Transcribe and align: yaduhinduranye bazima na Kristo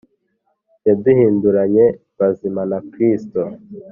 yaduhinduranye 0.87 1.85
bazima 2.17 2.61
na 2.71 2.79
Kristo 2.91 3.41